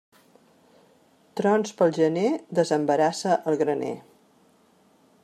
[1.41, 2.25] Trons pel gener,
[2.61, 3.95] desembarassa el graner.